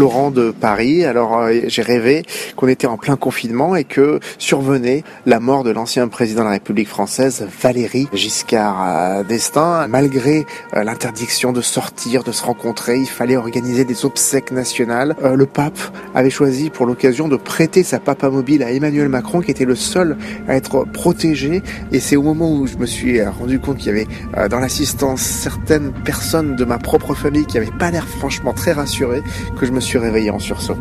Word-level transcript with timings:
Saint-Florent 0.00 0.30
de 0.30 0.50
Paris. 0.50 1.04
Alors 1.04 1.36
euh, 1.36 1.60
j'ai 1.66 1.82
rêvé 1.82 2.22
qu'on 2.56 2.68
était 2.68 2.86
en 2.86 2.96
plein 2.96 3.16
confinement 3.16 3.76
et 3.76 3.84
que 3.84 4.18
survenait 4.38 5.04
la 5.26 5.40
mort 5.40 5.62
de 5.62 5.70
l'ancien 5.70 6.08
président 6.08 6.40
de 6.40 6.46
la 6.46 6.52
République 6.52 6.88
française, 6.88 7.46
Valéry 7.60 8.08
Giscard 8.14 9.26
d'Estaing. 9.26 9.88
Malgré 9.88 10.46
l'interdiction 10.72 11.52
de 11.52 11.60
sortir, 11.60 12.22
de 12.22 12.32
se 12.32 12.42
rencontrer, 12.42 12.96
il 12.96 13.08
fallait 13.08 13.36
organiser 13.36 13.84
des 13.84 14.06
obsèques 14.06 14.52
nationales. 14.52 15.16
le 15.22 15.44
pape 15.44 15.78
avait 16.14 16.30
choisi 16.30 16.70
pour 16.70 16.86
l'occasion 16.86 17.28
de 17.28 17.36
prêter 17.36 17.82
sa 17.82 17.98
papa 17.98 18.30
mobile 18.30 18.62
à 18.62 18.70
Emmanuel 18.72 19.10
Macron, 19.10 19.42
qui 19.42 19.50
était 19.50 19.66
le 19.66 19.76
seul 19.76 20.16
à 20.48 20.56
être 20.56 20.84
protégé. 20.84 21.62
Et 21.92 22.00
c'est 22.00 22.16
au 22.16 22.22
moment 22.22 22.50
où 22.50 22.66
je 22.66 22.78
me 22.78 22.86
suis 22.86 23.22
rendu 23.22 23.58
compte 23.60 23.76
qu'il 23.76 23.88
y 23.88 23.90
avait 23.90 24.48
dans 24.48 24.60
l'assistance 24.60 25.20
certaines 25.20 25.92
personnes 25.92 26.56
de 26.56 26.64
ma 26.64 26.78
propre 26.78 27.14
famille 27.14 27.44
qui 27.44 27.58
n'avaient 27.58 27.78
pas 27.78 27.90
l'air 27.90 28.06
franchement 28.06 28.54
très 28.54 28.72
rassurées 28.72 29.22
que 29.58 29.66
je 29.66 29.72
me 29.72 29.80
suis 29.80 29.89
réveillé 29.98 30.30
en 30.30 30.38
sursaut. 30.38 30.76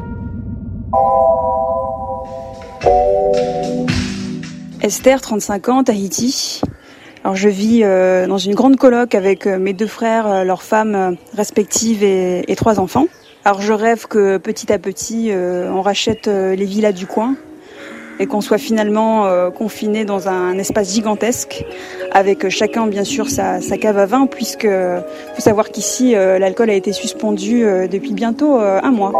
Esther, 4.81 5.19
35 5.21 5.69
ans, 5.69 5.83
Tahiti. 5.83 6.61
Alors 7.23 7.35
je 7.35 7.49
vis 7.49 7.81
euh, 7.83 8.27
dans 8.27 8.37
une 8.37 8.55
grande 8.55 8.77
coloc 8.77 9.13
avec 9.13 9.45
euh, 9.45 9.59
mes 9.59 9.73
deux 9.73 9.87
frères, 9.87 10.25
euh, 10.25 10.43
leurs 10.43 10.63
femmes 10.63 11.17
respectives 11.35 12.01
et, 12.03 12.55
trois 12.55 12.79
enfants. 12.79 13.07
Alors 13.43 13.61
je 13.61 13.73
rêve 13.73 14.07
que 14.07 14.37
petit 14.37 14.71
à 14.71 14.79
petit 14.79 15.31
on 15.33 15.81
rachète 15.81 16.27
les 16.27 16.65
villas 16.65 16.91
du 16.91 17.07
coin 17.07 17.35
et 18.19 18.27
qu'on 18.27 18.41
soit 18.41 18.57
finalement 18.57 19.25
euh, 19.25 19.49
confiné 19.49 20.05
dans 20.05 20.27
un 20.27 20.57
espace 20.57 20.93
gigantesque 20.93 21.65
avec 22.11 22.49
chacun 22.49 22.87
bien 22.87 23.03
sûr 23.05 23.29
sa, 23.29 23.59
cave 23.79 23.97
à 23.97 24.05
vin 24.05 24.27
puisque 24.27 24.67
faut 24.67 25.41
savoir 25.41 25.69
qu'ici 25.69 26.15
euh, 26.15 26.37
l'alcool 26.37 26.69
a 26.69 26.73
été 26.73 26.91
suspendu 26.91 27.63
euh, 27.63 27.87
depuis 27.87 28.13
bientôt 28.13 28.59
un 28.59 28.91
mois. 28.91 29.13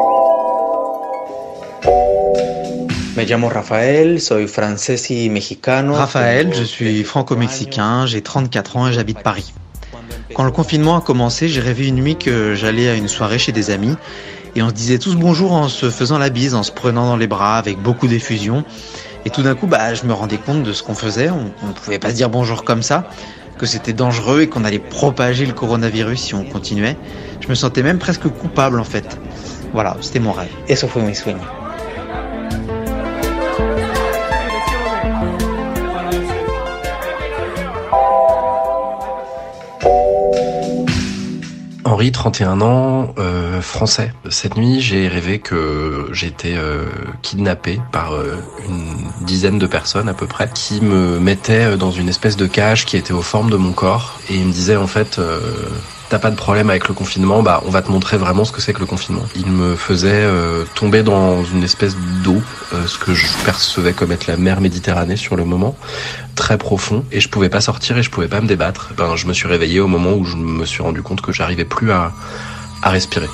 Me 3.16 3.24
llamo 3.26 3.48
Rafael, 3.48 4.22
soy 4.22 4.48
francés 4.48 5.12
y 5.12 5.30
mexicano. 5.30 5.94
Raphaël, 5.94 6.54
je 6.54 6.64
suis 6.64 7.04
franco-mexicain, 7.04 8.06
j'ai 8.06 8.22
34 8.22 8.78
ans 8.78 8.88
et 8.88 8.94
j'habite 8.94 9.20
Paris. 9.20 9.54
Quand 10.34 10.44
le 10.44 10.52
confinement 10.52 10.96
a 10.96 11.02
commencé, 11.02 11.48
j'ai 11.48 11.60
rêvé 11.60 11.88
une 11.88 11.96
nuit 11.96 12.16
que 12.16 12.54
j'allais 12.54 12.88
à 12.88 12.96
une 12.96 13.08
soirée 13.08 13.40
chez 13.40 13.52
des 13.52 13.72
amis 13.72 13.96
et 14.56 14.62
on 14.62 14.70
se 14.70 14.74
disait 14.74 14.98
tous 14.98 15.16
bonjour 15.16 15.52
en 15.52 15.70
se 15.70 15.90
faisant 15.90 16.18
la 16.18 16.30
bise, 16.30 16.56
en 16.56 16.64
se 16.64 16.72
prenant 16.72 17.06
dans 17.06 17.18
les 17.18 17.28
bras 17.28 17.58
avec 17.58 17.80
beaucoup 17.82 18.08
d'effusion. 18.08 18.64
Et 19.26 19.30
tout 19.30 19.42
d'un 19.42 19.56
coup, 19.56 19.68
bah, 19.68 19.94
je 19.94 20.06
me 20.06 20.14
rendais 20.14 20.38
compte 20.38 20.64
de 20.64 20.74
ce 20.74 20.82
qu'on 20.82 20.96
faisait. 20.96 21.30
On 21.30 21.68
ne 21.68 21.74
pouvait 21.74 22.00
pas 22.00 22.10
se 22.10 22.16
dire 22.16 22.30
bonjour 22.30 22.64
comme 22.64 22.82
ça, 22.82 23.10
que 23.58 23.66
c'était 23.66 23.94
dangereux 23.94 24.42
et 24.42 24.48
qu'on 24.48 24.64
allait 24.64 24.80
propager 24.80 25.46
le 25.46 25.54
coronavirus 25.54 26.20
si 26.20 26.36
on 26.36 26.44
continuait. 26.44 26.98
Je 27.42 27.48
me 27.50 27.56
sentais 27.56 27.84
même 27.84 28.00
presque 28.00 28.28
coupable 28.28 28.80
en 28.80 28.86
fait. 28.86 29.18
Voilà, 29.74 29.98
c'était 30.02 30.20
mon 30.20 30.32
rêve. 30.32 30.50
Et 30.68 30.76
ça 30.76 30.88
fue 30.88 31.02
mi 31.02 31.14
sueño. 31.14 31.69
Henri, 41.86 42.12
31 42.12 42.62
ans, 42.62 43.14
euh, 43.18 43.62
français. 43.62 44.14
Cette 44.30 44.58
nuit, 44.58 44.82
j'ai 44.82 45.08
rêvé 45.08 45.40
que 45.40 46.10
j'étais 46.12 46.56
euh, 46.56 46.86
kidnappé 47.22 47.80
par 47.92 48.14
euh, 48.14 48.36
une 48.68 49.26
dizaine 49.26 49.60
de 49.60 49.68
personnes 49.68 50.10
à 50.10 50.14
peu 50.14 50.28
près, 50.28 50.50
qui 50.54 50.82
me 50.82 51.20
mettaient 51.20 51.78
dans 51.78 51.92
une 51.92 52.10
espèce 52.10 52.36
de 52.36 52.48
cage 52.48 52.86
qui 52.86 52.98
était 52.98 53.14
aux 53.14 53.22
formes 53.22 53.50
de 53.50 53.58
mon 53.58 53.72
corps, 53.72 54.20
et 54.30 54.36
ils 54.36 54.46
me 54.46 54.52
disaient 54.52 54.76
en 54.76 54.88
fait 54.88 55.20
t'as 56.10 56.20
pas 56.20 56.32
de 56.32 56.36
problème 56.36 56.70
avec 56.70 56.88
le 56.88 56.94
confinement, 56.94 57.44
bah 57.44 57.62
on 57.66 57.70
va 57.70 57.82
te 57.82 57.92
montrer 57.92 58.18
vraiment 58.18 58.44
ce 58.44 58.52
que 58.52 58.62
c'est 58.62 58.74
que 58.74 58.80
le 58.80 58.86
confinement. 58.88 59.24
Il 59.36 59.52
me 59.52 59.76
faisait 59.76 60.10
euh, 60.12 60.66
tomber 60.76 61.04
dans 61.04 61.44
une 61.44 61.64
espèce 61.64 61.96
d'eau, 62.24 62.42
euh, 62.74 62.88
ce 62.88 62.98
que 62.98 63.14
je 63.14 63.28
percevais 63.46 63.94
comme 63.94 64.12
être 64.12 64.28
la 64.28 64.36
mer 64.36 64.60
Méditerranée 64.60 65.16
sur 65.16 65.36
le 65.36 65.46
moment, 65.46 65.78
très 66.36 66.58
profond, 66.58 67.06
et 67.12 67.22
je 67.22 67.30
pouvais 67.30 67.50
pas 67.50 67.62
sortir 67.62 67.98
et 67.98 68.04
je 68.04 68.10
pouvais 68.10 68.28
pas 68.28 68.42
me 68.42 68.48
débattre. 68.48 68.92
Ben 68.98 69.16
je 69.16 69.28
me 69.28 69.34
suis 69.34 69.48
réveillé 69.48 69.80
au 69.80 69.88
moment 69.88 70.14
où 70.14 70.26
je 70.26 70.36
me 70.36 70.66
suis 70.66 70.82
rendu 70.82 71.02
compte 71.04 71.22
que 71.22 71.32
j'arrivais 71.32 71.66
plus 71.66 71.92
à, 71.92 72.12
à 72.82 72.90
respirer. 72.90 73.30